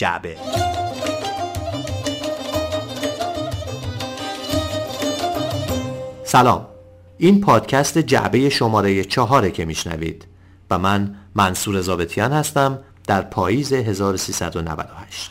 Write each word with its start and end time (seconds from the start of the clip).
جعبه. 0.00 0.36
سلام. 6.24 6.66
این 7.18 7.40
پادکست 7.40 7.98
جعبه 7.98 8.48
شماره 8.48 9.04
چهاره 9.04 9.50
که 9.50 9.64
میشنوید 9.64 10.26
و 10.70 10.78
من 10.78 11.14
منصور 11.34 11.80
زابتیان 11.80 12.32
هستم 12.32 12.78
در 13.06 13.22
پاییز 13.22 13.72
1398 13.72 15.30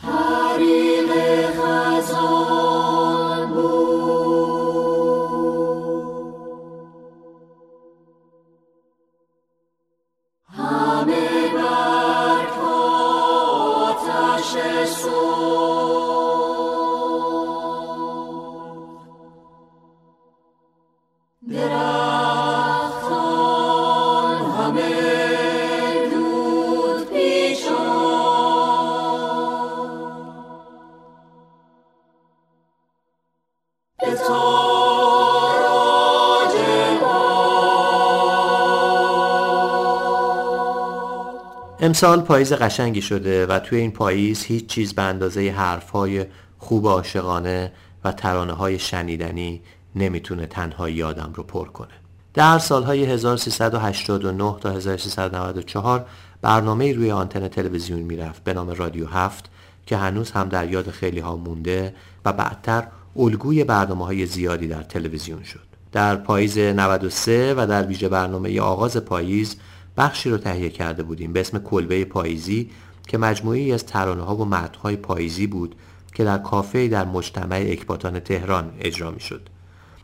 امسال 41.82 42.22
پاییز 42.22 42.54
قشنگی 42.54 43.02
شده 43.02 43.46
و 43.46 43.60
توی 43.60 43.80
این 43.80 43.92
پاییز 43.92 44.44
هیچ 44.44 44.66
چیز 44.66 44.94
به 44.94 45.02
اندازه 45.02 45.52
حرفهای 45.52 46.26
خوب 46.58 46.88
عاشقانه 46.88 47.72
و 48.04 48.12
ترانه 48.12 48.54
های 48.54 48.80
شنیدنی 48.80 49.62
نمی‌تونه 49.96 50.46
تنهایی 50.46 51.04
آدم 51.04 51.32
رو 51.36 51.44
پر 51.44 51.68
کنه. 51.68 51.94
در 52.34 52.60
سالهای 52.60 53.06
1389 53.06 54.56
تا 54.62 54.72
1394 54.72 56.06
برنامه 56.42 56.94
روی 56.94 57.12
آنتن 57.12 57.48
تلویزیون 57.48 58.00
می‌رفت 58.00 58.44
به 58.44 58.54
نام 58.54 58.70
رادیو 58.70 59.08
هفت 59.08 59.50
که 59.86 59.98
هنوز 59.98 60.32
هم 60.32 60.50
در 60.50 60.72
یاد 60.72 60.90
خیلی 60.90 61.20
ها 61.20 61.36
مونده 61.36 61.96
و 62.26 62.34
بعدتر 62.34 62.88
الگوی 63.16 63.64
برنامه 63.64 64.06
های 64.06 64.26
زیادی 64.26 64.68
در 64.68 64.84
تلویزیون 64.84 65.44
شد. 65.44 65.70
در 65.92 66.16
پاییز 66.16 66.58
93 66.58 67.54
و 67.58 67.68
در 67.68 67.86
ویژه 67.86 68.10
برنامه 68.10 68.62
آغاز 68.62 68.98
پاییز 68.98 69.56
بخشی 70.00 70.30
رو 70.30 70.38
تهیه 70.38 70.70
کرده 70.70 71.04
بودیم 71.04 71.34
به 71.34 71.40
اسم 71.40 71.60
کلبه 71.60 72.06
پاییزی 72.06 72.70
که 73.08 73.18
مجموعی 73.18 73.72
از 73.72 73.86
ترانه 73.86 74.22
ها 74.22 74.36
و 74.36 74.46
متنهای 74.46 74.96
پاییزی 74.96 75.48
بود 75.48 75.76
که 76.14 76.24
در 76.24 76.38
کافه 76.38 76.88
در 76.88 77.06
مجتمع 77.06 77.66
اکباتان 77.70 78.20
تهران 78.20 78.72
اجرا 78.80 79.12
می 79.12 79.20
شد. 79.20 79.42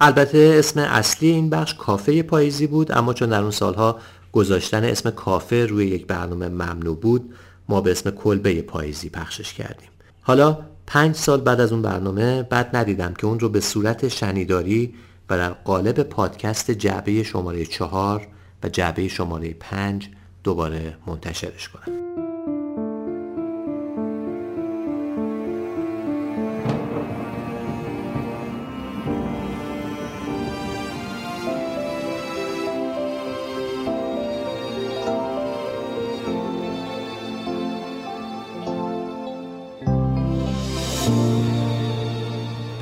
البته 0.01 0.55
اسم 0.59 0.79
اصلی 0.79 1.29
این 1.29 1.49
بخش 1.49 1.73
کافه 1.73 2.23
پاییزی 2.23 2.67
بود 2.67 2.91
اما 2.91 3.13
چون 3.13 3.29
در 3.29 3.41
اون 3.41 3.51
سالها 3.51 3.99
گذاشتن 4.31 4.83
اسم 4.83 5.09
کافه 5.09 5.65
روی 5.65 5.87
یک 5.87 6.07
برنامه 6.07 6.47
ممنوع 6.47 6.99
بود 6.99 7.33
ما 7.69 7.81
به 7.81 7.91
اسم 7.91 8.11
کلبه 8.11 8.61
پاییزی 8.61 9.09
پخشش 9.09 9.53
کردیم 9.53 9.89
حالا 10.21 10.57
پنج 10.87 11.15
سال 11.15 11.41
بعد 11.41 11.59
از 11.59 11.71
اون 11.71 11.81
برنامه 11.81 12.43
بعد 12.43 12.75
ندیدم 12.75 13.13
که 13.13 13.27
اون 13.27 13.39
رو 13.39 13.49
به 13.49 13.59
صورت 13.59 14.07
شنیداری 14.07 14.93
و 15.29 15.37
در 15.37 15.49
قالب 15.49 16.03
پادکست 16.03 16.71
جعبه 16.71 17.23
شماره 17.23 17.65
چهار 17.65 18.27
و 18.63 18.69
جعبه 18.69 19.07
شماره 19.07 19.53
پنج 19.53 20.09
دوباره 20.43 20.97
منتشرش 21.07 21.69
کنم. 21.69 22.05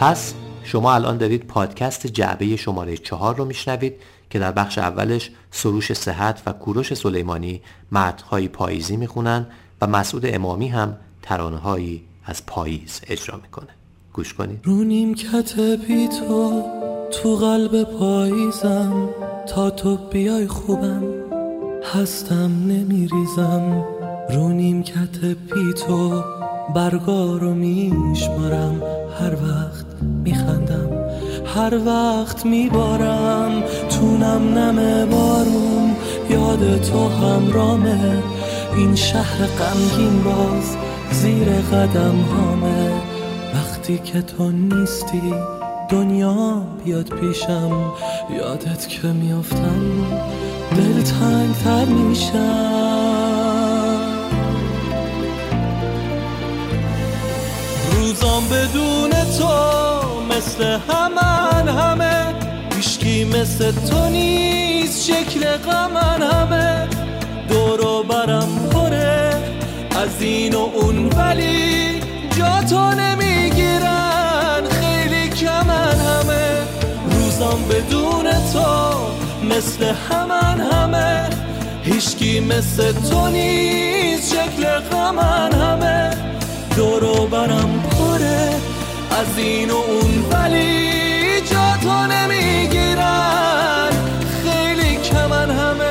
پس 0.03 0.33
شما 0.63 0.94
الان 0.94 1.17
دارید 1.17 1.47
پادکست 1.47 2.07
جعبه 2.07 2.56
شماره 2.56 2.97
چهار 2.97 3.35
رو 3.35 3.45
میشنوید 3.45 3.94
که 4.33 4.39
در 4.39 4.51
بخش 4.51 4.77
اولش 4.77 5.31
سروش 5.51 5.94
صحت 5.94 6.41
و 6.45 6.53
کوروش 6.53 6.94
سلیمانی 6.94 7.61
متنهای 7.91 8.47
پاییزی 8.47 8.97
می‌خونن 8.97 9.45
و 9.81 9.88
مسعود 9.88 10.25
امامی 10.25 10.67
هم 10.67 10.97
ترانههایی 11.21 12.03
از 12.25 12.45
پاییز 12.45 13.01
اجرا 13.07 13.39
می‌کنه. 13.44 13.67
گوش 14.13 14.33
کنید. 14.33 14.59
رو 14.63 14.83
نیمکت 14.83 15.59
بی 15.59 16.07
تو 16.07 16.63
تو 17.11 17.35
قلب 17.35 17.83
پاییزم. 17.83 19.09
تا 19.47 19.69
تو 19.69 19.97
بیای 19.97 20.47
خوبم 20.47 21.03
هستم 21.94 22.51
نمیریزم. 22.67 23.85
رو 24.29 24.50
نیمکت 24.50 25.25
بی 25.25 25.73
تو 25.88 26.23
برگا 26.75 27.38
رو 27.38 27.53
میشمارم. 27.53 28.81
هر 29.19 29.33
وقت 29.33 29.85
میخندم 30.23 30.89
هر 31.55 31.79
وقت 31.85 32.45
میبارم. 32.45 33.63
تونم 34.03 34.58
نم 34.58 35.09
بارون 35.09 35.96
یاد 36.30 36.81
تو 36.81 37.09
همرامه. 37.09 38.24
این 38.75 38.96
شهر 38.96 39.38
غمگین 39.46 40.24
باز 40.24 40.75
زیر 41.12 41.47
قدم 41.47 42.22
هامه. 42.22 42.92
وقتی 43.53 43.97
که 43.97 44.22
تو 44.22 44.52
نیستی 44.52 45.34
دنیا 45.90 46.63
بیاد 46.86 47.09
پیشم. 47.09 47.92
یادت 48.38 48.90
که 48.90 49.08
میافتم 49.08 50.06
دل 50.72 51.02
تنگ 51.02 51.56
تر 51.63 51.86
میشم 51.86 52.34
روزام 57.92 58.44
بدون 58.47 59.09
تو 59.38 59.47
مثل 60.30 60.63
همان 60.63 61.68
همه. 61.68 62.43
هیشکی 62.83 63.23
مثل 63.23 63.71
تو 63.71 64.09
نیست 64.09 65.03
شکل 65.05 65.57
غمن 65.57 66.21
همه 66.21 66.88
دورو 67.49 68.03
برم 68.03 68.69
پره 68.71 69.33
از 69.95 70.21
این 70.21 70.55
و 70.55 70.69
اون. 70.73 71.09
ولی 71.09 71.99
جا 72.38 72.61
تو 72.69 72.91
نمی‌گیرن 72.91 74.63
خیلی 74.69 75.29
کمن 75.29 75.95
همه 75.95 76.57
روزام 77.11 77.63
بدون 77.69 78.31
تو 78.53 78.94
مثل 79.55 79.94
همان 80.09 80.61
همه 80.61 81.29
هیشکی 81.83 82.39
مثل 82.39 82.91
تو 82.91 83.27
نیست 83.27 84.35
شکل 84.35 84.65
غمن 84.65 85.53
همه 85.53 86.17
دورو 86.75 87.27
برم 87.27 87.83
پره 87.91 88.50
از 89.11 89.38
این 89.38 89.71
و 89.71 89.75
اون. 89.75 90.25
ولی 90.31 91.03
تو 91.78 92.07
نمی‌گیرن. 92.07 93.89
خیلی 94.44 94.95
کمن 94.95 95.51
همه. 95.51 95.84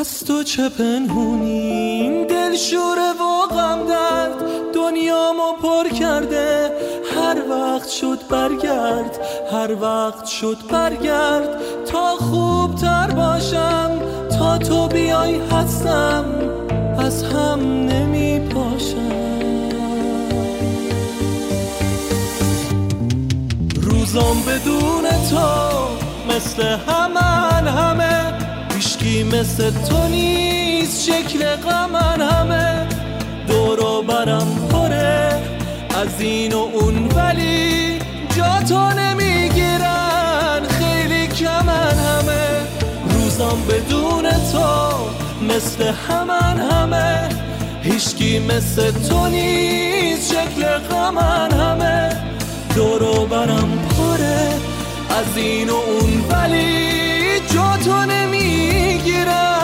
از 0.00 0.24
تو 0.24 0.42
چه 0.42 0.68
پنهونیم؟ 0.68 2.24
دل 2.26 2.56
شوره 2.56 3.12
و 3.12 3.46
غم 3.54 3.86
درد. 3.86 4.41
دنیامو 5.42 5.52
پر 5.62 5.88
کرده. 5.98 6.70
هر 7.16 7.36
وقت 7.50 7.88
شد 7.88 8.18
برگرد 8.30 9.18
هر 9.52 9.74
وقت 9.80 10.26
شد 10.26 10.56
برگرد. 10.70 11.48
تا 11.86 12.14
خوب 12.16 12.74
تر 12.74 13.10
باشم 13.10 13.90
تا 14.38 14.58
تو 14.58 14.88
بیای 14.88 15.40
هستم 15.40 16.24
از 16.98 17.22
هم 17.22 17.60
نمی 17.60 18.38
پاشم. 18.38 19.12
بدون 24.46 25.04
تو 25.30 25.38
مثل 26.34 26.62
همان 26.62 27.68
همه 27.68 28.32
هیشکی 28.74 29.22
مثل 29.22 29.70
تو 29.70 30.08
نیست 30.08 31.02
شکل 31.04 31.56
غمن 31.56 32.20
همه 32.20 32.88
دورو 33.48 34.02
برم 34.02 34.61
از 36.02 36.20
این 36.20 36.52
و 36.52 36.56
اون 36.56 37.06
ولی 37.06 37.98
جا 38.36 38.62
تو 38.68 38.90
نمی‌گیرن. 38.98 40.60
خیلی 40.68 41.26
کمن 41.26 41.96
همه. 41.98 42.46
روزام 43.14 43.62
بدون 43.68 44.30
تو 44.52 44.92
مثل 45.54 45.92
همن 46.08 46.60
همه. 46.60 47.28
هیچکی 47.82 48.38
مثل 48.38 48.90
تو 48.90 49.26
نیست 49.26 50.32
شکل 50.34 50.64
غمن 50.64 51.52
همه. 51.52 52.16
دورو 52.74 53.26
برم 53.26 53.88
پره 53.98 54.48
از 55.10 55.36
این 55.36 55.70
و 55.70 55.74
اون 55.74 56.24
ولی 56.30 57.40
جا 57.54 57.76
تو 57.84 58.06
نمی‌گیرن. 58.06 59.61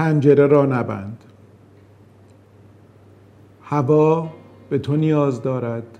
پنجره 0.00 0.46
را 0.46 0.66
نبند. 0.66 1.24
هوا 3.62 4.30
به 4.70 4.78
تو 4.78 4.96
نیاز 4.96 5.42
دارد 5.42 5.98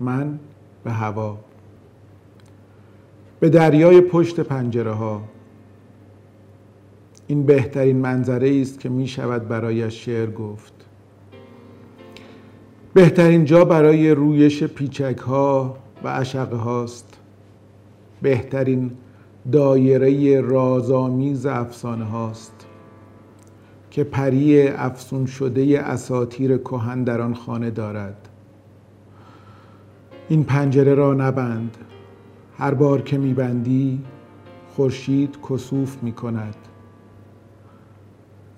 من 0.00 0.38
به 0.84 0.90
هوا. 0.90 1.38
به 3.40 3.48
دریای 3.48 4.00
پشت 4.00 4.40
پنجره 4.40 4.92
ها 4.92 5.22
این 7.26 7.46
بهترین 7.46 7.96
منظره 7.96 8.60
است 8.60 8.80
که 8.80 8.88
می 8.88 9.08
شود 9.08 9.48
برایش 9.48 10.04
شعر 10.04 10.30
گفت. 10.30 10.72
بهترین 12.94 13.44
جا 13.44 13.64
برای 13.64 14.10
رویش 14.10 14.64
پیچک 14.64 15.18
ها 15.18 15.76
و 16.04 16.08
عشقه 16.08 16.56
هاست 16.56 17.18
بهترین 18.22 18.90
دایره 19.52 20.40
رازآمیز 20.40 21.46
افسانه 21.46 22.04
هاست 22.04 22.59
که 23.90 24.04
پری 24.04 24.68
افسون 24.68 25.26
شده 25.26 25.80
اساتیر 25.80 26.56
کهن 26.56 27.04
در 27.04 27.20
آن 27.20 27.34
خانه 27.34 27.70
دارد. 27.70 28.28
این 30.28 30.44
پنجره 30.44 30.94
را 30.94 31.14
نبند. 31.14 31.76
هر 32.58 32.74
بار 32.74 33.02
که 33.02 33.18
میبندی 33.18 34.04
خورشید 34.68 35.38
کسوف 35.50 36.02
می 36.02 36.12
کند 36.12 36.56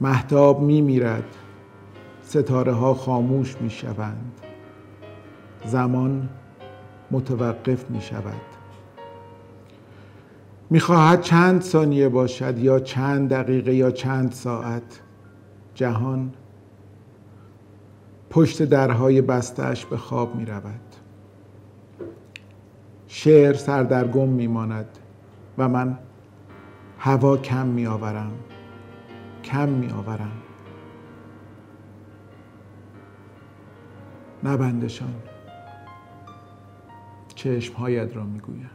محتاب 0.00 0.60
می 0.60 1.02
ستاره 2.22 2.72
ها 2.72 2.94
خاموش 2.94 3.56
می 3.60 3.70
شوند 3.70 4.32
زمان 5.64 6.28
متوقف 7.10 7.90
می 7.90 8.00
شود 8.00 8.40
چند 11.16 11.62
ثانیه 11.62 12.08
باشد 12.08 12.58
یا 12.58 12.80
چند 12.80 13.28
دقیقه 13.28 13.74
یا 13.74 13.90
چند 13.90 14.32
ساعت. 14.32 15.00
جهان 15.74 16.32
پشت 18.30 18.62
درهای 18.62 19.22
بستش 19.22 19.86
به 19.86 19.96
خواب 19.96 20.34
می 20.34 20.44
رود 20.44 20.80
شعر 23.06 23.54
سردرگم 23.54 24.28
میماند 24.28 24.98
و 25.58 25.68
من 25.68 25.98
هوا 26.98 27.36
کم 27.36 27.66
می 27.66 27.86
آورم 27.86 28.32
کم 29.44 29.68
می 29.68 29.90
آورم 29.92 30.32
نبندشان 34.44 35.14
چشمهایت 37.34 38.16
را 38.16 38.24
می 38.24 38.40
گویم 38.40 38.70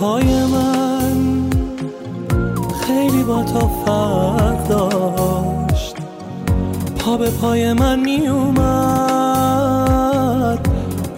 رویاهای 0.00 0.44
من 0.44 1.50
خیلی 2.86 3.24
با 3.24 3.42
تو 3.42 3.70
فرق 3.86 4.68
داشت. 4.68 5.96
پا 6.98 7.16
به 7.16 7.30
پای 7.30 7.72
من 7.72 8.00
می 8.00 8.26
اومد. 8.28 8.58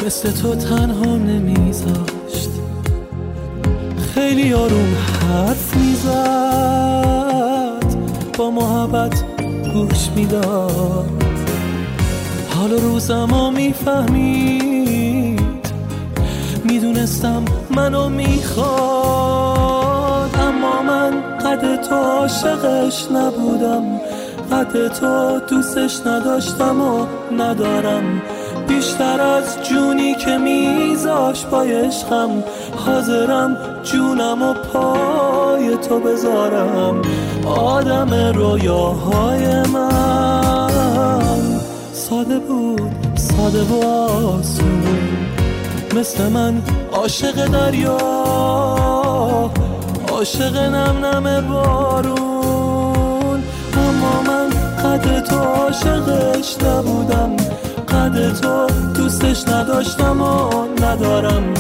مثل 0.07 0.31
تو 0.31 0.55
تنها 0.55 1.17
نمیذاشت. 1.17 2.51
خیلی 4.15 4.55
آروم 4.55 4.95
حرف 5.23 5.77
می‌زد 5.77 6.15
با 8.39 8.51
محبت 8.51 9.25
گوش 9.75 10.09
می‌داد 10.17 11.23
حال 12.51 12.71
روزمو 12.71 13.51
می‌فهمید 13.51 14.88
می‌دونستم 16.89 17.45
منو 17.71 18.09
می‌خواد. 18.09 18.67
اما 20.41 20.83
من 20.83 21.11
قد 21.39 21.83
تو 21.83 21.95
عاشقش 21.95 23.07
نبودم. 23.13 24.01
قد 24.53 24.89
تو 24.89 25.41
دوستش 25.51 26.07
نداشتم 26.07 26.81
و 26.81 27.07
ندارم. 27.39 28.23
بیشتر 28.69 29.21
از 29.21 29.57
جونی 29.69 30.15
که 30.15 30.39
میذاش 30.39 31.45
با 31.45 31.63
عشقم. 31.63 32.31
حاضرم 32.77 33.57
جونم 33.83 34.43
و 34.43 34.55
پای 34.55 35.77
تو 35.77 36.01
بذارم. 36.01 37.03
آدم 37.57 38.15
رویاهای 38.35 39.63
من. 39.63 40.69
ساده 41.93 42.39
بود 42.39 42.93
ساده 43.17 43.63
و 43.63 44.09
مثل 45.99 46.29
من 46.29 46.63
عاشق 46.93 47.47
دریا 47.47 47.99
عاشق 50.13 50.57
نم 50.57 51.07
نم 51.07 51.49
بارون. 51.49 53.43
اما 53.77 54.23
من 54.27 54.49
قد 54.85 55.25
تو 55.25 55.37
عاشقش 55.37 56.57
نبودم 56.63 57.37
قد 57.89 58.41
تو 58.41 58.67
دوستش 58.95 59.49
نداشتم 59.49 60.21
و 60.23 60.65
ندارم. 60.85 61.55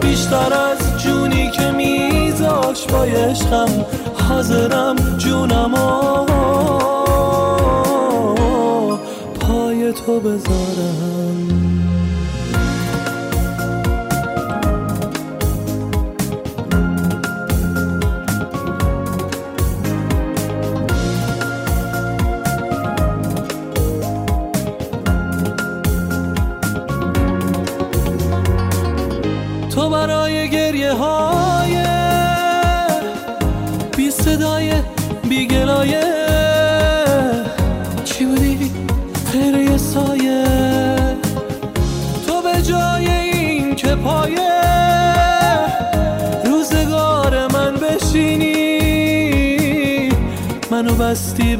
بیشتر 0.00 0.52
از 0.52 1.02
جونی 1.02 1.50
که 1.50 1.70
میذاش 1.70 2.86
با 2.86 3.04
عشقم 3.04 3.84
حاضرم 4.28 4.96
جونم 5.18 5.74
و 5.74 6.26
پای 9.40 9.92
تو 9.92 10.20
بذارم. 10.20 11.21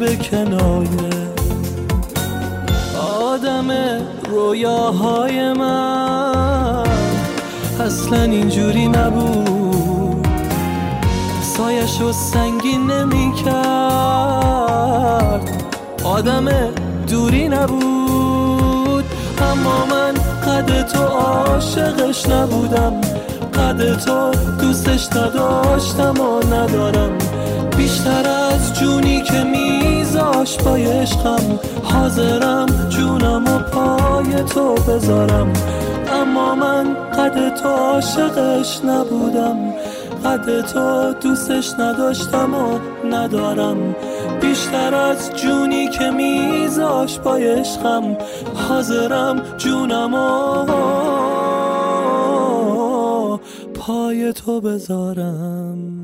به 0.03 0.17
کنایه. 0.17 1.29
آدم 3.21 3.69
رویاهای 4.31 5.53
من 5.53 6.85
اصلا 7.81 8.23
اینجوری 8.23 8.89
نبود. 8.89 10.27
سایش 11.43 12.01
رو 12.01 12.13
سنگین 12.13 12.91
نمی 12.91 13.33
کرد 13.45 13.63
آدم 16.05 16.49
دوری 17.11 17.49
نبود. 17.49 19.05
اما 19.53 19.87
من 19.87 20.15
قد 20.47 20.87
تو 20.87 21.03
عاشقش 21.03 22.29
نبودم. 22.29 23.01
قد 23.55 23.99
تو 23.99 24.31
دوستش 24.61 25.09
نداشتم 25.17 26.21
و 26.21 26.55
ندارم. 26.55 27.42
بیشتر 27.83 28.29
از 28.29 28.81
جونی 28.81 29.23
که 29.23 29.45
میذاش 29.45 30.57
با 30.57 30.77
عشقم. 30.77 31.59
حاضرم 31.83 32.67
جونم 32.89 33.45
و 33.45 33.59
پای 33.59 34.45
تو 34.45 34.75
بذارم. 34.75 35.53
اما 36.13 36.55
من 36.55 36.95
قد 36.95 37.55
تو 37.55 37.69
عاشقش 37.69 38.85
نبودم. 38.85 39.57
قد 40.25 40.61
تو 40.61 41.13
دوستش 41.13 41.73
نداشتم 41.79 42.55
و 42.55 42.79
ندارم. 43.09 43.95
بیشتر 44.41 44.95
از 44.95 45.31
جونی 45.35 45.89
که 45.89 46.11
میذاش 46.11 47.19
با 47.19 47.37
عشقم. 47.37 48.17
حاضرم 48.55 49.43
جونم 49.59 50.15
و 50.15 50.67
پای 53.75 54.33
تو 54.33 54.61
بذارم. 54.61 56.02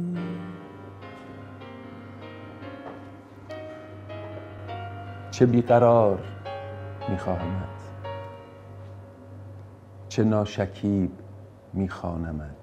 چه 5.38 5.46
بیقرار 5.46 6.18
میخواهمت 7.08 7.78
چه 10.08 10.24
ناشکیب 10.24 11.10
میخوانمت. 11.72 12.56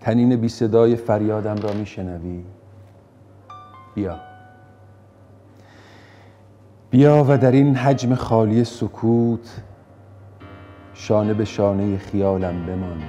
تنین 0.00 0.36
بی 0.36 0.48
صدای 0.48 0.96
فریادم 0.96 1.56
را 1.56 1.72
میشنوی؟ 1.72 2.44
بیا. 3.94 4.18
بیا 6.90 7.24
و 7.28 7.38
در 7.38 7.52
این 7.52 7.76
حجم 7.76 8.14
خالی 8.14 8.64
سکوت 8.64 9.62
شانه 10.94 11.34
به 11.34 11.44
شانه 11.44 11.98
خیالم 11.98 12.66
بمان 12.66 13.02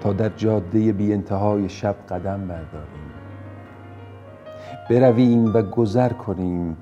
تا 0.00 0.12
در 0.12 0.28
جاده 0.28 0.92
بی 0.92 1.12
انتهای 1.12 1.68
شب 1.68 1.96
قدم 2.08 2.48
برداریم. 2.48 3.09
برویم 4.90 5.54
و 5.54 5.62
گذر 5.62 6.12
کنیم 6.12 6.76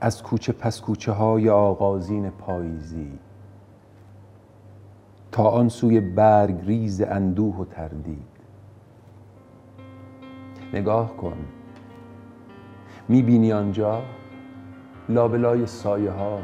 از 0.00 0.22
کوچه 0.22 0.52
پس 0.52 0.80
کوچه 0.80 1.12
های 1.12 1.50
آغازین 1.50 2.30
پاییزی. 2.30 3.18
تا 5.32 5.42
آن 5.42 5.68
سوی 5.68 6.00
برگ 6.00 6.66
ریز 6.66 7.02
اندوه 7.02 7.56
و 7.56 7.64
تردید. 7.64 8.26
نگاه 10.72 11.16
کن. 11.16 11.36
می‌بینی 13.08 13.52
آنجا 13.52 14.02
لابلای 15.08 15.66
سایه 15.66 16.10
ها. 16.10 16.38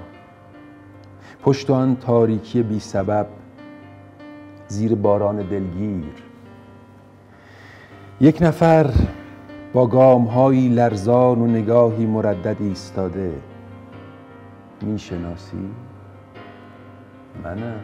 پشت 1.43 1.71
آن 1.71 1.97
تاریکی 1.97 2.63
بی 2.63 2.81
سبب 2.81 3.27
زیر 4.69 4.95
باران 4.95 5.37
دلگیر. 5.37 6.15
یک 8.21 8.39
نفر 8.43 8.91
با 9.73 9.87
گامهایی 9.87 10.69
لرزان 10.69 11.41
و 11.41 11.47
نگاهی 11.47 12.07
مردد 12.07 12.57
ایستاده. 12.61 13.35
می‌شناسی 14.83 15.71
منم. 17.45 17.81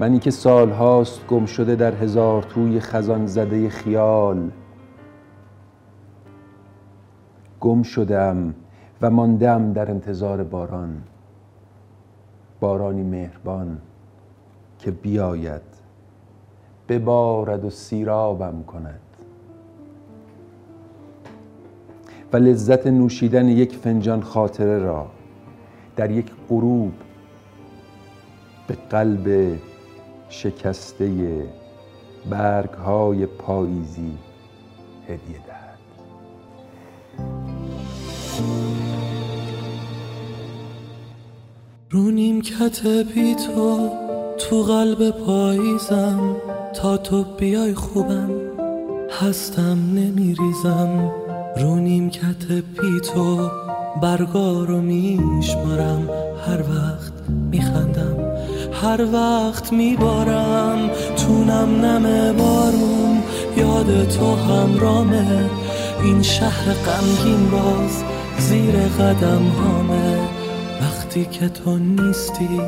منی 0.00 0.18
که 0.18 0.30
سالهاست 0.30 1.26
گم 1.26 1.46
شده 1.46 1.76
در 1.76 1.94
هزار 1.94 2.42
توی 2.42 2.80
خزان 2.80 3.26
زده 3.26 3.68
خیال. 3.68 4.50
گم 7.60 7.82
شدم 7.82 8.54
و 9.02 9.10
ماندم 9.10 9.72
در 9.72 9.90
انتظار 9.90 10.44
باران. 10.44 11.02
بارانی 12.60 13.02
مهربان 13.02 13.78
که 14.78 14.90
بیاید. 14.90 15.77
ببارد 16.88 17.64
و 17.64 17.70
سیرابم 17.70 18.64
کند. 18.66 19.00
و 22.32 22.36
لذت 22.36 22.86
نوشیدن 22.86 23.48
یک 23.48 23.76
فنجان 23.76 24.22
خاطره 24.22 24.78
را 24.78 25.06
در 25.96 26.10
یک 26.10 26.26
غروب 26.48 26.92
به 28.66 28.76
قلب 28.90 29.58
شکسته 30.28 31.46
برگ 32.30 32.70
های 32.70 33.26
پاییزی 33.26 34.18
هدیه 35.08 35.38
دهد. 35.46 35.78
رو 41.90 42.10
نیمکت 42.10 42.86
بی 42.86 43.34
تو 43.34 43.90
تو 44.38 44.62
قلب 44.62 45.10
پاییزم. 45.10 46.36
تا 46.74 46.96
تو 46.96 47.24
بیای 47.24 47.74
خوبم 47.74 48.30
هستم 49.20 49.78
نمیریزم. 49.94 51.12
رو 51.56 51.74
نیمکت 51.74 52.52
بی 52.52 53.00
تو 53.00 53.50
برگا 54.02 54.64
رو 54.64 54.80
میشمارم. 54.80 56.08
هر 56.46 56.60
وقت 56.60 57.12
میخندم 57.50 58.16
هر 58.82 59.06
وقت 59.12 59.72
میبارم. 59.72 60.90
تونم 61.16 61.84
نم 61.84 62.36
بارون 62.36 63.22
یاد 63.56 64.08
تو 64.08 64.36
همرامه. 64.36 65.50
این 66.02 66.22
شهر 66.22 66.72
غمگین 66.72 67.50
باز 67.50 68.02
زیر 68.38 68.74
قدم 68.74 69.42
هامه. 69.42 70.18
وقتی 70.80 71.24
که 71.24 71.48
تو 71.48 71.78
نیستی 71.78 72.60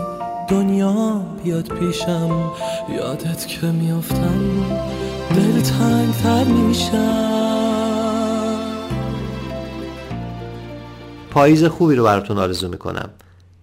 دنیا 0.50 1.22
بیاد 1.44 1.68
پیشم 1.68 2.52
یادت 2.96 3.46
که 3.46 3.66
میافتم 3.66 4.64
دل 5.36 5.60
تنگ 5.60 6.14
تر 6.14 6.44
میشم. 6.44 7.40
پاییز 11.30 11.64
خوبی 11.64 11.94
رو 11.94 12.04
براتون 12.04 12.38
آرزو 12.38 12.68
می‌کنم. 12.68 13.10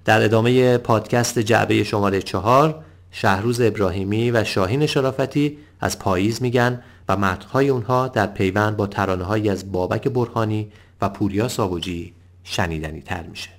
در 0.05 0.23
ادامه 0.23 0.77
پادکست 0.77 1.39
جعبه 1.39 1.83
شماره 1.83 2.21
چهار 2.21 2.83
شهروز 3.11 3.61
ابراهیمی 3.61 4.31
و 4.31 4.43
شاهین 4.43 4.85
شرافتی 4.85 5.57
از 5.79 5.99
پاییز 5.99 6.41
میگن 6.41 6.83
و 7.09 7.17
متنهای 7.17 7.69
اونها 7.69 8.07
در 8.07 8.27
پیوند 8.27 8.77
با 8.77 8.87
ترانه 8.87 9.49
از 9.49 9.71
بابک 9.71 10.07
برهانی 10.07 10.71
و 11.01 11.09
پوریا 11.09 11.47
ساوجی 11.47 12.13
شنیدنی 12.43 13.01
تر 13.01 13.23
میشه. 13.23 13.49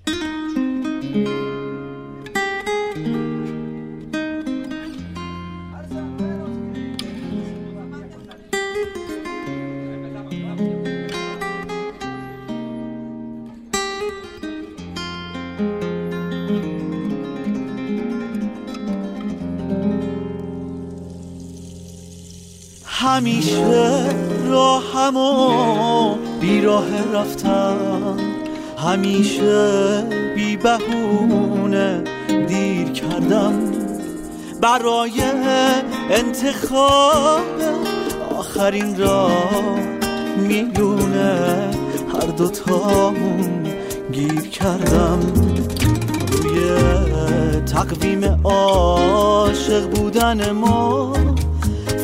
همیشه 23.19 24.05
راهم 24.49 25.17
و 25.17 26.15
بیراه 26.41 26.87
رفتم 27.13 28.17
همیشه 28.79 30.03
بی 30.35 30.57
بهونه 30.57 32.05
دیر 32.49 32.89
کردم 32.89 33.53
برای 34.61 35.23
انتخاب 36.11 37.43
آخرین 38.39 38.99
را 38.99 39.31
میلونه 40.37 41.71
هر 42.13 42.27
دوتامون 42.37 43.67
گیر 44.13 44.41
کردم 44.41 45.19
روی 46.31 46.71
تقویم 47.67 48.41
عاشق 48.45 49.91
بودن 49.91 50.51
ما 50.51 51.13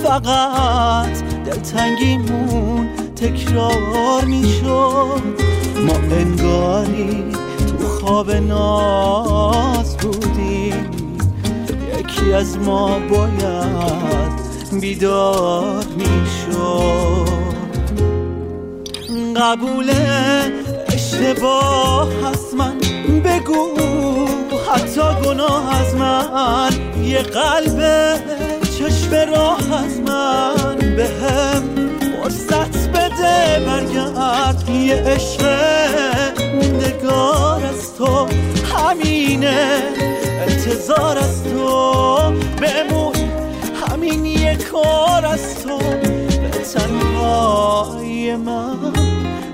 فقط 0.05 1.23
دلتنگیمون 1.47 2.89
تکرار 3.17 4.25
می‌شد. 4.25 5.23
ما 5.87 5.95
انگاری 6.17 7.25
تو 7.67 7.89
خواب 7.89 8.31
ناز 8.31 9.97
بودیم. 9.97 10.91
یکی 11.99 12.33
از 12.33 12.59
ما 12.59 12.99
باید 12.99 14.33
بیدار 14.81 15.85
می‌شد. 15.97 17.45
قبول 19.37 19.91
اشتباه 20.89 22.09
هست 22.25 22.55
من 22.55 22.79
بگو 23.25 23.69
حتی 24.73 25.01
گناه 25.25 25.81
از 25.81 25.95
من. 25.95 26.71
یه 27.05 27.19
قلب 27.19 27.81
چشم 28.79 29.15
راه 29.15 29.85
از 29.85 30.01
من 30.01 30.79
به 30.97 31.07
هم 31.07 31.63
فرصت 32.23 32.89
بده 32.89 33.65
برگرد. 33.67 34.69
یه 34.69 34.95
عشق 34.95 35.43
مونده 36.55 36.91
همینه 38.75 39.83
انتظار 40.49 41.19
از 41.19 41.45
تو. 41.45 42.15
بمون 42.63 43.15
همین 43.91 44.25
یه 44.25 44.57
کار 44.73 45.27
از 45.27 45.63
تو. 45.63 45.79
به 45.79 46.49
تنهای 46.75 48.37
من 48.37 48.93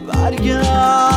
برگرد. 0.07 1.10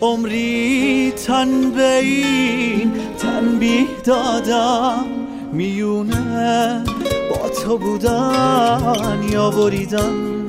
عمری 0.00 1.12
تن 1.26 1.70
به 1.70 1.98
این 1.98 2.92
تنبیه 3.18 3.86
دادم. 4.04 5.04
میونه 5.52 6.84
با 7.30 7.48
تو 7.48 7.78
بودن 7.78 9.20
یا 9.30 9.50
بریدن. 9.50 10.46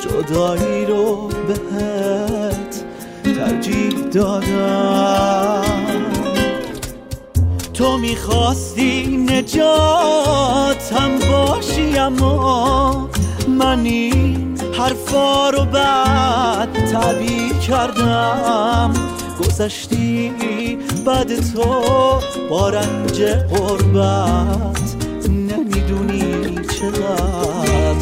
جدایی 0.00 0.86
رو 0.86 1.28
بهت 1.48 2.84
ترجیح 3.24 3.94
دادم. 4.12 5.62
تو 7.74 7.98
می‌خواستی 7.98 9.16
نجاتم 9.30 11.18
باشی 11.32 11.98
اما 11.98 13.08
من 13.48 13.84
این 13.84 14.58
حرفا 14.78 15.50
رو 15.50 15.64
بعد 15.64 16.84
تعبیر 16.92 17.49
کردم 17.70 18.94
گذشتی 19.40 20.32
بعد 21.06 21.52
تو 21.52 21.82
با 22.50 22.68
رنج 22.68 23.22
قربت 23.22 24.96
نمی‌دونی 25.28 26.54
چقدر 26.54 27.94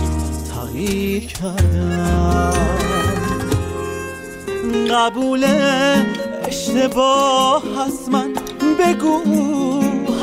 تغییر 0.55 1.27
کردم. 1.27 2.53
قبول 4.91 5.45
اشتباه 6.45 7.63
هست 7.79 8.09
من 8.09 8.35
بگو 8.79 9.23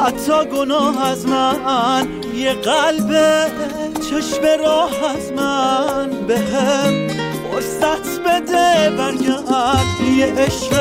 حتی 0.03 0.45
گناه 0.45 1.07
از 1.07 1.25
من 1.25 2.07
یه 2.35 2.53
قلب 2.53 3.11
چشم 4.09 4.63
راه 4.63 4.91
از 5.15 5.31
من 5.31 6.09
به 6.27 6.39
هم 6.39 7.07
فرصت 7.51 8.19
بده 8.19 8.89
برگرد. 8.97 9.34
یه 10.17 10.25
عشق 10.25 10.74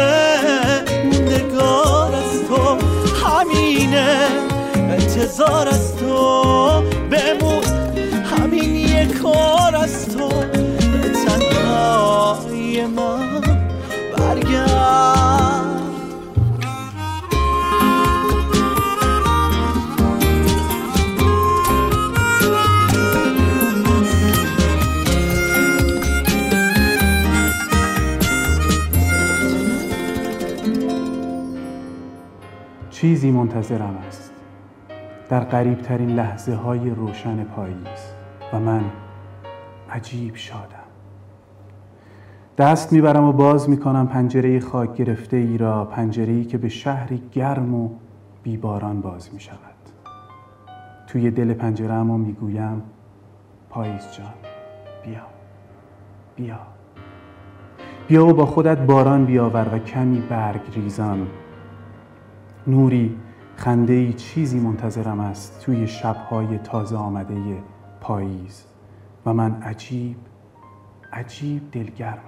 موندگار 1.04 2.14
از 2.14 2.42
تو. 2.48 2.78
همینه 3.26 4.28
انتظار 4.76 5.68
از 5.68 5.96
تو. 5.96 6.93
چیزی 33.24 33.36
منتظرم 33.36 33.98
است. 34.08 34.30
در 35.28 35.40
قریب 35.40 35.80
ترین 35.80 36.10
لحظه 36.10 36.54
های 36.54 36.90
روشن 36.90 37.44
پاییز 37.44 38.14
و 38.52 38.60
من 38.60 38.84
عجیب 39.90 40.36
شادم. 40.36 40.68
دست 42.58 42.92
می‌برم 42.92 43.24
و 43.24 43.32
باز 43.32 43.70
می‌کنم 43.70 44.06
پنجره 44.06 44.60
خاک 44.60 44.94
گرفته 44.94 45.36
ای 45.36 45.58
را 45.58 45.84
پنجره 45.84 46.32
ای 46.32 46.44
که 46.44 46.58
به 46.58 46.68
شهری 46.68 47.22
گرم 47.32 47.74
و 47.74 47.90
بیباران 48.42 49.00
باز 49.00 49.34
می‌شود. 49.34 49.58
توی 51.06 51.30
دل 51.30 51.54
پنجره 51.54 51.92
اما 51.94 52.16
می‌گویم 52.16 52.82
پاییز 53.70 54.02
جان 54.16 54.34
بیا 55.04 55.22
بیا. 56.36 56.58
بیا 58.08 58.26
و 58.26 58.32
با 58.32 58.46
خودت 58.46 58.78
باران 58.78 59.24
بیاور 59.24 59.74
و 59.74 59.78
کمی 59.78 60.20
برگ 60.20 60.60
ریزان. 60.74 61.26
نوری 62.66 63.16
خنده 63.56 64.12
چیزی 64.12 64.60
منتظرم 64.60 65.20
است 65.20 65.60
توی 65.60 65.86
شبهای 65.86 66.58
تازه 66.58 66.96
آمده 66.96 67.34
پاییز 68.00 68.64
و 69.26 69.34
من 69.34 69.62
عجیب 69.62 70.16
عجیب 71.12 71.62
دلگرمم. 71.72 72.18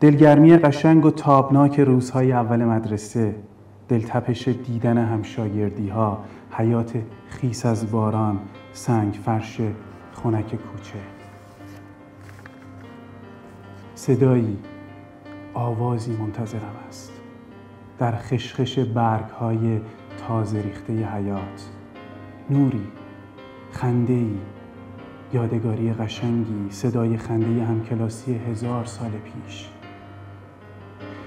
دلگرمی 0.00 0.56
قشنگ 0.56 1.04
و 1.04 1.10
تابناک 1.10 1.80
روزهای 1.80 2.32
اول 2.32 2.64
مدرسه 2.64 3.34
دلتپش 3.88 4.48
دیدن 4.48 4.98
همشاگردی 4.98 5.88
ها 5.88 6.24
حیات 6.50 6.92
خیس 7.28 7.66
از 7.66 7.90
باران 7.90 8.38
سنگ 8.72 9.12
فرش 9.12 9.60
خنک 10.12 10.46
کوچه. 10.46 10.98
صدایی 13.94 14.58
آوازی 15.54 16.16
منتظرم 16.16 16.74
است. 16.88 17.11
در 18.02 18.16
خشخش 18.16 18.78
برگ 18.78 19.30
های 19.30 19.80
تازه 20.28 20.62
ریخته 20.62 20.92
حیات. 20.92 21.70
نوری 22.50 22.86
خنده 23.72 24.12
ای 24.12 24.34
یادگاری 25.32 25.92
قشنگی 25.92 26.70
صدای 26.70 27.16
خنده 27.16 27.64
همکلاسی 27.64 28.34
هزار 28.34 28.84
سال 28.84 29.10
پیش. 29.10 29.68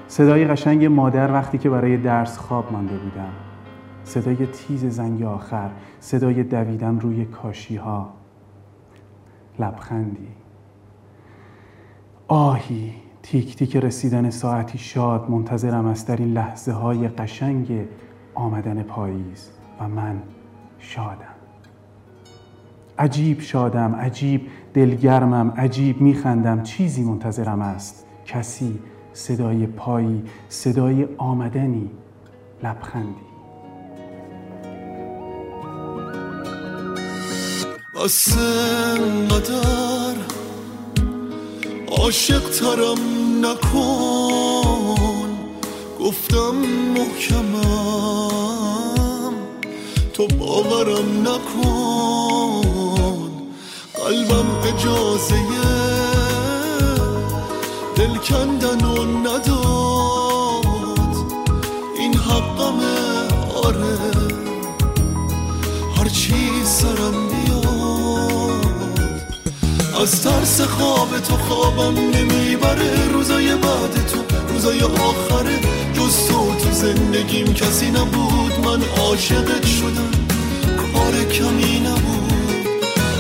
صدای 0.08 0.46
قشنگ 0.46 0.86
مادر 0.86 1.32
وقتی 1.32 1.58
که 1.58 1.70
برای 1.70 1.98
درس 1.98 2.38
خواب 2.38 2.72
مانده 2.72 2.98
بودم. 2.98 3.34
صدای 4.04 4.46
تیز 4.46 4.86
زنگ 4.86 5.24
آخر 5.24 5.70
صدای 6.00 6.44
دویدن 6.44 7.00
روی 7.00 7.26
کاشی 7.26 7.76
ها 7.76 8.14
لبخندی. 9.60 10.28
آهی. 12.28 13.05
تیک 13.26 13.56
تیک 13.56 13.76
رسیدن 13.76 14.30
ساعتی 14.30 14.78
شاد 14.78 15.30
منتظرم 15.30 15.86
است 15.86 16.08
در 16.08 16.16
این 16.18 16.34
لحظه 16.34 16.72
های 16.72 17.08
قشنگ 17.08 17.88
آمدن 18.34 18.84
پاییز 18.84 19.50
و 19.80 19.88
من 19.88 20.22
شادم. 20.80 21.36
عجیب 23.00 23.42
شادم 23.42 23.96
عجیب 23.96 24.48
دلگرمم 24.74 25.54
عجیب 25.58 26.02
میخندم. 26.02 26.64
چیزی 26.64 27.04
منتظرم 27.04 27.62
است. 27.62 28.06
کسی 28.26 28.80
صدای 29.14 29.68
پایی 29.68 30.24
صدای 30.50 31.08
آمدنی. 31.18 31.90
لبخندی. 32.64 33.26
واسه 37.96 38.40
مدار 39.30 40.16
عاشق 41.88 42.50
ترم. 42.50 43.15
نکن. 43.42 45.30
گفتم 46.00 46.56
محکمم. 46.96 47.56
تو 50.14 50.28
باورم 50.28 51.22
نکن. 51.22 52.62
قلبم 53.94 54.46
اجازه 54.64 55.36
دل 57.96 58.16
کندن 58.18 58.86
و 58.86 59.04
نداد. 59.04 60.66
این 62.00 62.14
حقمه 62.14 63.28
آره. 63.64 63.98
هرچی 65.98 66.66
سرم 66.66 67.35
از 70.06 70.22
ترس 70.22 70.62
خواب 70.62 71.20
تو 71.20 71.38
خوابم 71.38 72.00
نمی‌بره. 72.00 73.08
روزای 73.14 73.56
بعد 73.56 74.08
تو 74.08 74.36
روزای 74.54 74.82
آخره. 74.82 75.60
جز 75.94 76.28
تو 76.28 76.56
تو 76.56 76.72
زندگیم 76.72 77.54
کسی 77.54 77.92
نبود. 77.92 78.60
من 78.66 78.82
عاشقت 78.98 79.66
شدم. 79.66 80.12
کار 80.94 81.24
کمی 81.24 81.80
نبود. 81.80 82.34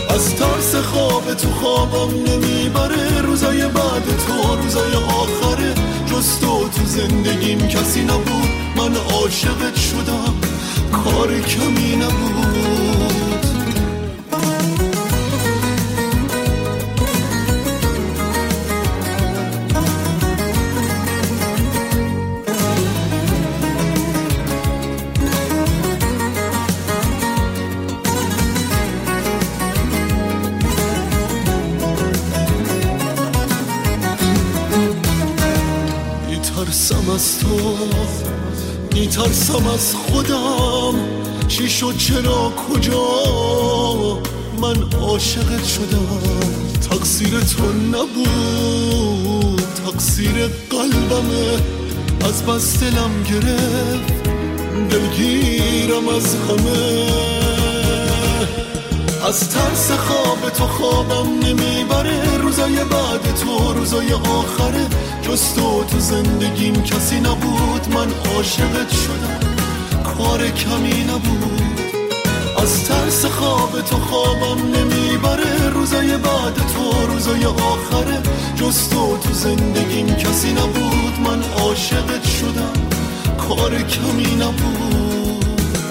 از 0.10 0.36
ترس 0.36 0.76
خواب 0.76 1.34
تو 1.34 1.50
خوابم 1.52 2.13
نمی‌بره. 2.32 3.21
روزای 3.21 3.62
بعد 3.67 4.04
تو 4.28 4.56
روزای 4.63 4.93
آخره. 4.93 5.74
جز 6.06 6.39
تو 6.39 6.69
تو 6.69 6.86
زندگیم 6.86 7.67
کسی 7.67 8.02
نبود. 8.02 8.50
من 8.78 8.95
عاشقت 8.95 9.76
شدم. 9.80 10.34
کار 10.91 11.39
کمی 11.41 11.95
نبود. 11.95 12.75
میترسم 39.17 39.67
از 39.67 39.95
خودم. 39.95 40.93
چی 41.47 41.69
شد 41.69 41.97
چرا 41.97 42.54
کجا؟ 42.69 43.01
من 44.62 44.99
عاشقت 45.01 45.65
شدم. 45.65 46.21
تقصیر 46.89 47.39
تو 47.39 47.63
نبود. 47.73 49.63
تقصیر 49.86 50.34
قلبمه 50.69 51.60
از 52.25 52.43
بس 52.45 52.80
دلم 52.80 53.23
گرفت. 53.23 54.23
دلگیرم 54.89 56.08
از 56.08 56.36
همه 56.36 57.08
از 59.28 59.49
ترس 59.49 59.91
خواب 59.91 60.49
تو 60.49 60.67
خوابم 60.67 61.30
نمی‌بره. 61.39 62.38
روزای 62.38 62.75
بعد 62.75 63.36
تو 63.36 63.73
روزای 63.73 64.13
آخره. 64.13 64.88
جز 65.21 65.54
تو 65.56 65.84
تو 65.84 65.99
زندگیم 65.99 66.84
کسی 66.84 67.19
نبود. 67.19 67.35
من 67.89 68.36
عاشقت 68.36 68.91
شدم. 68.91 69.39
کار 70.04 70.48
کمی 70.48 71.04
نبود. 71.04 71.62
از 72.58 72.84
ترس 72.84 73.26
خواب 73.26 73.82
تو 73.82 73.98
خوابم 73.98 74.62
نمی‌بره. 74.76 75.69
روزای 75.74 76.08
بعد 76.17 76.56
تو 76.56 77.08
روزای 77.08 77.45
آخره. 77.45 78.21
جز 78.56 78.89
تو 78.89 79.17
تو 79.17 79.34
زندگیم 79.34 80.15
کسی 80.15 80.52
نبود. 80.52 81.19
من 81.26 81.43
عاشقت 81.63 82.26
شدم. 82.26 82.74
کار 83.38 83.82
کمی 83.82 84.36
نبود. 84.36 85.45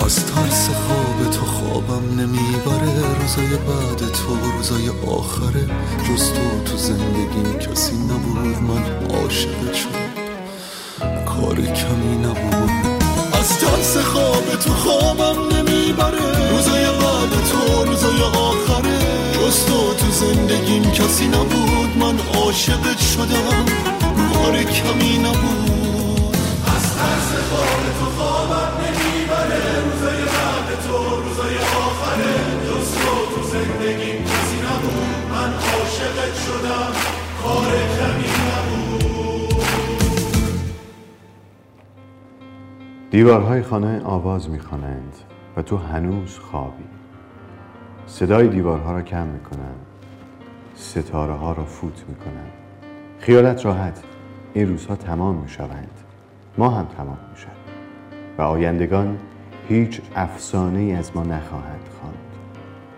از 0.05 0.27
ترس 0.27 0.69
خواب 0.69 1.31
تو 1.31 1.47
خوابم 1.47 2.21
نمی‌بره. 2.21 2.93
روزای 3.21 3.57
بعد 3.57 3.99
تو 3.99 4.51
روزای 4.57 4.89
آخره. 5.07 5.67
جز 6.09 6.33
تو 6.33 6.71
تو 6.71 6.77
زندگیم 6.77 7.59
کسی 7.59 7.97
نبود. 7.97 8.63
من 8.63 9.15
عاشقت 9.17 9.75
شدم. 9.75 10.04
کار 11.55 11.67
کمی 11.67 12.17
نبود. 12.17 12.71
از 13.41 13.59
ترس 13.59 13.97
خواب 13.97 14.45
تو 14.65 14.71
خوابم 14.71 15.57
نمی‌بره. 15.57 16.51
روزای 16.51 16.85
بعد 16.85 17.33
تو 17.51 17.85
روزای 17.85 18.23
آخره. 18.23 18.99
جز 19.35 19.67
تو 19.67 19.95
تو 19.95 20.11
زندگیم 20.11 20.91
کسی 20.91 21.27
نبود. 21.29 21.97
من 21.99 22.19
عاشقت 22.35 23.01
شدم. 23.15 23.65
کار 24.35 24.63
کمی 24.63 25.19
نبود. 25.19 26.37
از 26.77 26.85
ترس 26.97 27.31
خواب 27.51 27.83
تو 27.99 28.23
خوابم 28.23 28.73
نمی‌بره. 28.83 29.63
روزای 29.85 30.23
بعد 30.37 30.69
تو 30.87 30.97
روزای 31.23 31.57
آخره. 31.87 32.35
جز 32.67 32.89
تو 33.01 33.15
تو 33.35 33.49
زندگیم 33.53 34.25
کسی 34.25 34.59
نبود. 34.67 35.33
من 35.33 35.53
عاشقت 35.55 36.35
شدم. 36.47 36.93
کار 37.43 37.73
کمی 37.97 38.34
دیوارهای 43.15 43.63
خانه 43.63 44.01
آواز 44.05 44.51
می‌خوانند 44.51 45.15
و 45.57 45.63
تو 45.63 45.77
هنوز 45.77 46.39
خوابی. 46.39 46.85
صدای 48.07 48.49
دیوارها 48.49 48.93
را 48.93 49.03
کم 49.03 49.27
می‌کنند. 49.27 49.87
ستاره 50.75 51.33
ها 51.33 51.53
را 51.53 51.65
فوت 51.65 52.05
می‌کنند. 52.09 52.53
خیالت 53.19 53.67
راحت. 53.67 54.03
این 54.55 54.69
روزها 54.69 54.97
تمام 54.97 55.37
می‌شوند. 55.37 55.91
ما 56.59 56.71
هم 56.71 56.87
تمام 56.97 57.19
می‌شویم. 57.31 57.55
و 58.39 58.43
آیندگان 58.43 59.19
هیچ 59.69 60.01
افسانه 60.17 60.79
ای 60.79 60.93
از 60.93 61.17
ما 61.17 61.23
نخواهند 61.23 61.89
خواند. 62.01 62.19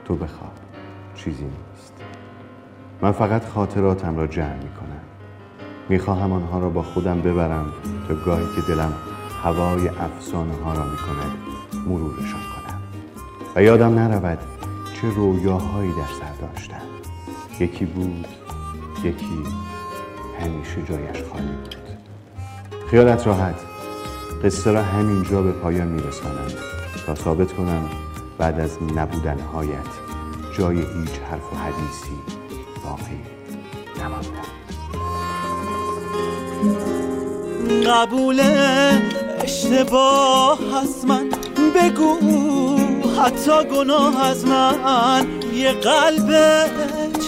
تو 0.05 0.17
بخواب. 0.17 0.53
چیزی 1.15 1.45
نیست. 1.45 1.95
من 3.03 3.13
فقط 3.13 3.45
خاطراتم 3.45 4.17
را 4.17 4.27
جمع 4.27 4.57
می‌کنم. 4.57 5.01
می‌خواهم 5.89 6.33
آنها 6.33 6.59
را 6.59 6.69
با 6.69 6.83
خودم 6.83 7.21
ببرم 7.21 7.73
تا 8.09 8.15
گاهی 8.15 8.47
که 8.57 8.73
دلم 8.75 8.93
هوای 9.43 9.89
افسانه 9.89 10.55
ها 10.65 10.73
را 10.73 10.85
می‌کند 10.85 11.37
مرورشان 11.87 12.41
کنم. 12.41 12.83
و 13.57 13.63
یادم 13.63 13.99
نرود 13.99 14.39
چه 14.95 15.09
رویاهایی 15.17 15.91
در 15.91 15.97
سر 16.21 16.47
داشتم. 16.47 16.87
یکی 17.61 17.85
بود 17.85 18.27
یکی 19.05 19.43
همیشه 20.41 20.83
جایش 20.89 21.23
خالی 21.33 21.47
بود. 21.47 21.77
خیالت 22.91 23.27
راحت. 23.27 23.61
قصه 24.45 24.73
را 24.73 24.83
همینجا 24.83 25.43
به 25.43 25.53
پایان 25.53 25.87
میرسانم 25.87 26.47
تا 27.07 27.15
ثابت 27.15 27.53
کنم 27.53 27.91
بعد 28.39 28.61
از 28.61 28.79
نبودنهایت 28.97 29.87
جای 30.59 30.77
هیچ 30.77 31.21
حرف 31.31 31.53
و 31.53 31.57
حدیثی 31.57 32.17
باقی 32.85 33.21
نمانده. 34.01 34.29
قبول 37.91 38.41
اشتباه 39.47 40.59
از 40.83 41.05
من 41.07 41.29
بگو 41.75 42.19
حتی 43.23 43.65
گناه 43.65 44.27
از 44.27 44.45
من. 44.45 45.27
یه 45.55 45.73
قلب 45.73 46.31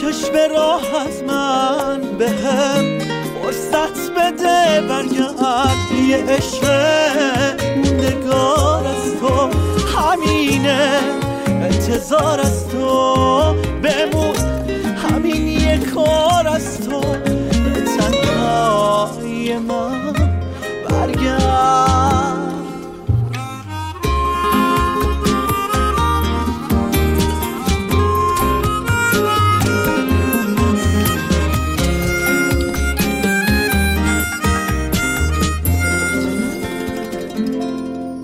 چشم 0.01 0.35
راه 0.57 0.83
از 1.07 1.23
من 1.23 2.01
به 2.19 2.31
هم 2.31 2.99
فرصت 3.43 4.11
بده 4.11 4.81
برگرد. 4.89 5.93
یه 6.09 6.25
عشق 6.29 6.65
موندگار 7.77 8.87
از 8.87 9.21
تو 9.21 9.51
همینه 9.99 11.01
انتظار 11.49 12.41
از 12.41 12.69
تو. 12.69 13.55
بمون. 13.83 14.48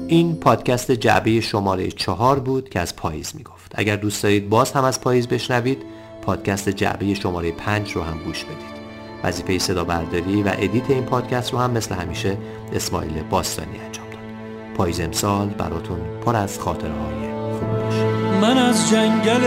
این 0.09 0.37
پادکست 0.37 0.93
جعبه 0.93 1.41
شماره 1.41 1.91
چهار 1.91 2.39
بود 2.39 2.69
که 2.69 2.81
از 2.81 2.97
پاییز 2.97 3.33
می‌گفت. 3.37 3.73
اگر 3.75 3.97
دوست 3.97 4.23
دارید 4.23 4.49
باز 4.49 4.73
هم 4.73 4.85
از 4.85 5.01
پاییز 5.01 5.29
بشنوید 5.29 5.83
پادکست 6.23 6.69
جعبه 6.69 7.15
شماره 7.15 7.53
پنج 7.53 7.93
رو 7.93 8.03
هم 8.03 8.19
گوش 8.25 8.45
بدید. 8.45 8.75
وظیفه 9.25 9.59
صدا 9.59 9.85
برداری 9.85 10.43
و 10.43 10.53
edit 10.59 10.91
این 10.91 11.05
پادکست 11.05 11.53
رو 11.53 11.59
هم 11.59 11.71
مثل 11.71 11.95
همیشه 11.95 12.39
اسماعیل 12.73 13.23
باستانی 13.31 13.79
انجام 13.87 14.07
داد. 14.11 14.21
پاییز 14.77 15.01
امسال 15.01 15.49
براتون 15.49 15.99
پر 16.27 16.37
از 16.37 16.59
خاطره 16.59 16.93
های 16.93 17.33
خوب 17.59 17.83
باشه. 17.85 18.05
من 18.41 18.59
از 18.59 18.91
جنگل 18.91 19.45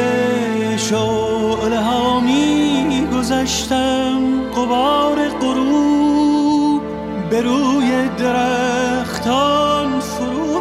شعله 0.77 1.79
ها 1.79 2.19
می 2.19 3.07
گذشتم. 3.13 4.51
غبار 4.55 5.29
غروب 5.29 6.81
به 7.29 7.41
روی 7.41 8.09
درختان 8.19 10.01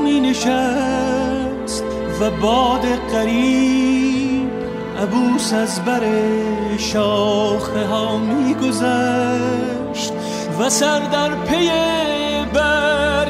می 0.06 0.20
نشست 0.20 1.84
و 2.20 2.30
باد 2.30 2.86
قریب 3.12 4.50
عبوس 5.02 5.52
از 5.52 5.84
بر 5.84 6.02
شاخه 6.78 7.86
ها 7.86 8.18
می 8.18 8.54
گذشت 8.54 10.12
و 10.60 10.70
سر 10.70 11.00
در 11.00 11.34
پی 11.34 11.70
برگ 12.54 13.25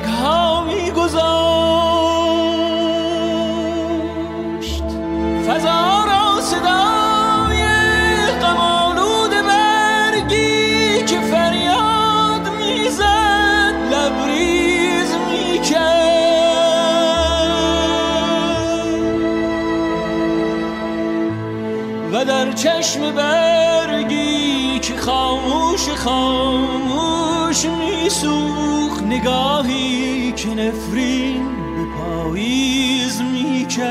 چشم 22.87 23.13
برگی 23.15 24.79
که 24.79 24.97
خاموش 24.97 25.89
خاموش 25.89 27.65
میسوخ 27.65 29.03
نگاهی 29.03 30.33
که 30.33 30.49
نفرین 30.49 31.45
به 31.77 31.85
پاییز 31.99 33.21
می‌کرد. 33.21 33.87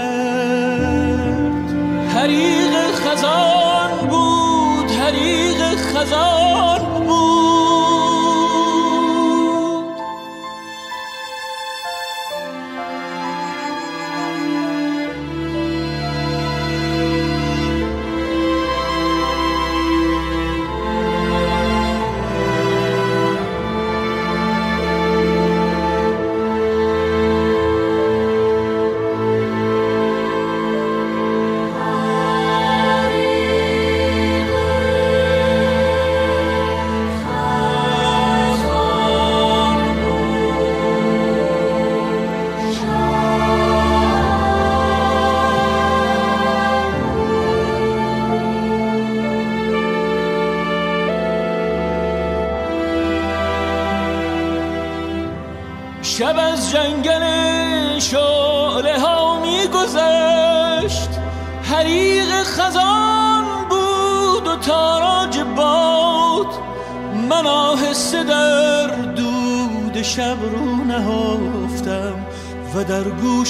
حریق 2.15 2.73
خزان 2.93 4.07
بود 4.09 4.91
حریق 4.91 5.75
خزان 5.75 6.44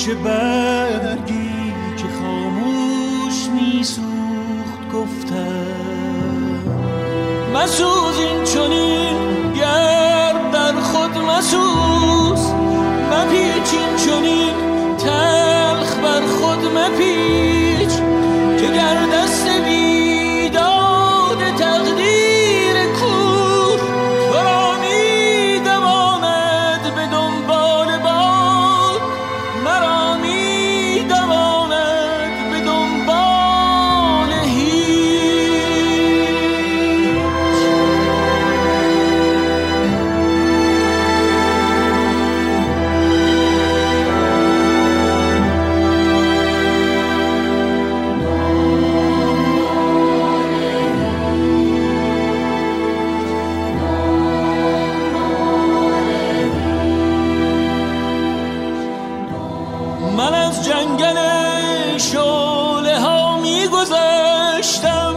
گوش 0.06 0.16
برگی 0.16 1.74
که 1.98 2.04
خاموش 2.20 3.50
می 3.54 3.84
سوخت 3.84 4.94
گفتم 4.94 5.66
مسوز 7.56 8.20
این 8.20 8.44
چنین 8.44 9.54
گرد 9.54 10.52
در 10.52 10.74
خود 10.82 11.18
مسوز 11.18 12.54
مپیچین 13.12 13.96
چونین 14.06 14.54
تلخ 14.98 15.96
بر 15.96 16.22
خود 16.22 16.78
مپیچ. 16.78 17.25
من 60.18 60.34
از 60.34 60.66
جنگل 60.66 61.18
شعله 61.98 63.00
ها 63.00 63.38
می 63.42 63.68
گذشتم 63.68 65.16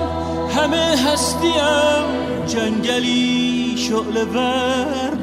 همه 0.57 0.97
هستیم 1.07 2.05
جنگلی 2.47 3.75
شعله 3.77 4.25
ور. 4.25 5.18